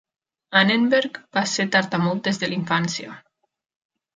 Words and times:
Annenberg 0.61 1.19
va 1.39 1.43
ser 1.51 1.65
tartamut 1.77 2.25
des 2.29 2.41
de 2.45 2.51
la 2.53 2.59
infància. 2.61 3.19